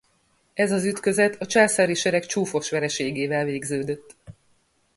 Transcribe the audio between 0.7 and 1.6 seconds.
az ütközet a